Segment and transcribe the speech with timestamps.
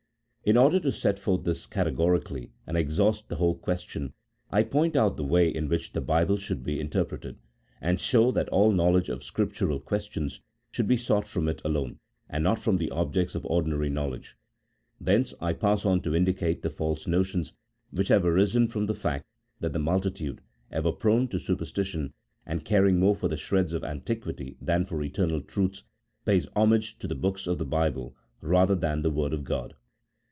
[0.43, 4.11] In order to set this forth categori cally and exhaust the whole question,
[4.49, 7.37] I point out the way in which the Bible should be interpreted,
[7.79, 10.41] and show that all knowledge of spiritual questions
[10.71, 14.35] should be sought from it alone, and not from the objects of ordinary knowledge.
[14.99, 17.53] Thence I pass on to indicate the false notions,
[17.91, 19.25] which have arisen from the fact
[19.59, 20.41] that the multitude—
[20.71, 22.13] ever prone to superstition,
[22.47, 25.83] and caring more for the shreds of antiquity than for eternal truths—
[26.25, 29.75] pays homage to the Books of the Bible, rather than to the Word of God.